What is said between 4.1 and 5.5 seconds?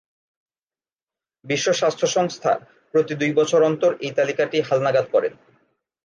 তালিকাটি হালনাগাদ করেন।